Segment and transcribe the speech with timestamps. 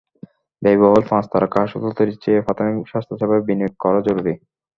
[0.61, 4.33] ব্যয়বহুল পাঁচ তারকা হাসপাতাল তৈরির চেয়ে প্রাথমিক স্বাস্থ্যসেবায় বিনিয়োগ করা জরুরি।